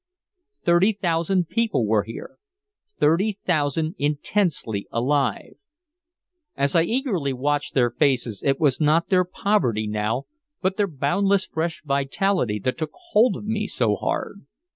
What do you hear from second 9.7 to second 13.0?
now but their boundless fresh vitality that took